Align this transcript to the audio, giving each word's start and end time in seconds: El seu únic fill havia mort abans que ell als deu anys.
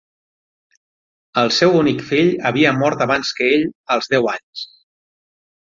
El 1.41 1.53
seu 1.59 1.77
únic 1.81 2.01
fill 2.13 2.33
havia 2.51 2.73
mort 2.81 3.07
abans 3.09 3.35
que 3.41 3.53
ell 3.59 3.69
als 3.97 4.13
deu 4.17 4.31
anys. 4.37 4.69